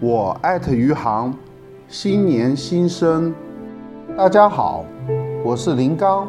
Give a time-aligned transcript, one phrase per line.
[0.00, 1.32] 我艾特余杭，
[1.88, 3.34] 新年新生，
[4.14, 4.84] 大家好，
[5.42, 6.28] 我是林刚，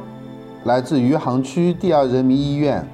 [0.64, 2.88] 来自余杭区第二人民医院。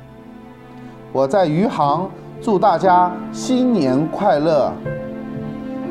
[1.14, 2.10] 我在余杭
[2.42, 4.74] 祝大家新年快乐。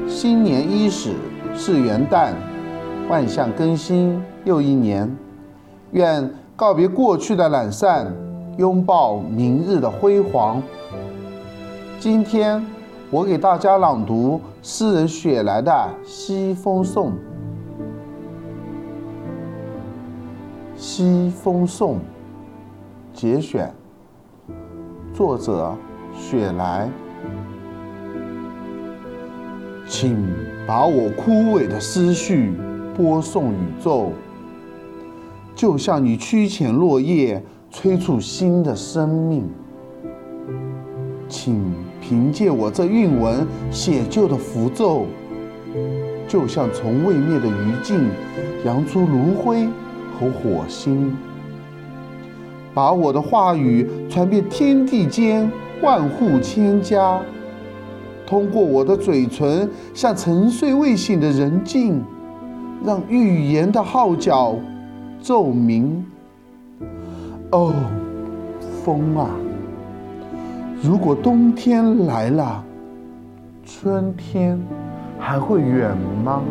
[0.08, 1.14] 新年伊始
[1.54, 2.32] 是元旦，
[3.08, 5.16] 万象更新又一年。
[5.92, 8.12] 愿告别过去的懒散，
[8.60, 10.62] 拥抱明日的辉煌。
[11.98, 12.62] 今天
[13.10, 15.72] 我给大家朗读诗人雪莱的
[16.06, 17.08] 《西风颂》。
[20.76, 21.96] 《西风颂》
[23.18, 23.72] 节选，
[25.14, 25.74] 作者
[26.14, 26.86] 雪莱。
[29.86, 30.28] 请
[30.66, 32.52] 把我枯萎的思绪
[32.94, 34.12] 播送宇宙，
[35.54, 39.48] 就像你驱遣落叶，催促新的生命。
[41.28, 45.06] 请凭借我这韵文写就的符咒，
[46.26, 48.00] 就像从未灭的余烬，
[48.64, 49.68] 扬出炉灰
[50.18, 51.16] 和火星，
[52.74, 55.48] 把我的话语传遍天地间，
[55.80, 57.20] 万户千家。
[58.26, 62.02] 通过我的嘴唇，向沉睡未醒的人静，
[62.84, 64.56] 让预言的号角
[65.20, 66.04] 奏鸣。
[67.52, 67.74] 哦，
[68.84, 69.28] 风啊，
[70.80, 72.62] 如果冬天来了，
[73.66, 74.56] 春天
[75.18, 76.42] 还会远吗？